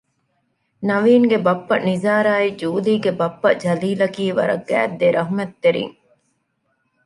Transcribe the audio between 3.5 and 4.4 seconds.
ޖަލީލަކީ